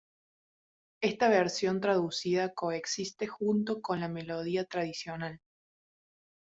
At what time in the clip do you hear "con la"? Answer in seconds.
3.83-4.07